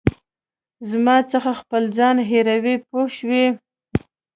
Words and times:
زما 0.89 1.15
څخه 1.31 1.51
خپل 1.61 1.83
ځان 1.97 2.15
هېروې 2.29 2.75
پوه 2.87 3.05
شوې!. 3.17 3.45